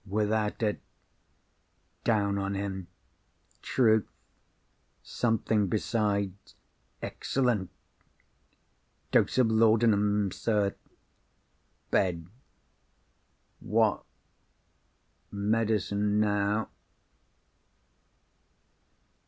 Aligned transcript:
without 0.09 0.63
it... 0.63 0.79
down 2.03 2.35
on 2.39 2.55
him... 2.55 2.87
truth... 3.61 4.07
something 5.03 5.67
besides... 5.67 6.55
excellent... 7.03 7.69
dose 9.11 9.37
of 9.37 9.51
laudanum, 9.51 10.31
sir... 10.31 10.73
bed... 11.91 12.25
what... 13.59 14.01
medicine 15.29 16.19
now." 16.19 16.67